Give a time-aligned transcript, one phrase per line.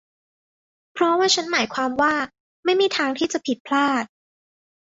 [0.93, 2.13] เพราะว่าฉันหมายความว่า
[2.65, 4.05] ไม่มีทางที่จะผิดพลาด